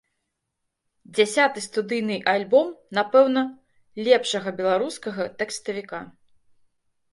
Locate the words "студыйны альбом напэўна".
1.65-3.45